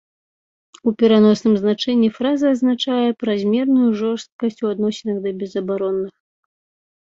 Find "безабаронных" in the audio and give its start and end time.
5.43-6.11